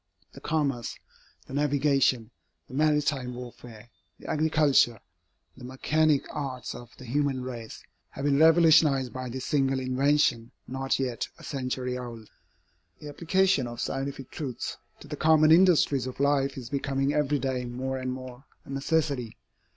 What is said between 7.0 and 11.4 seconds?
human race, have been revolutionized by this single invention not yet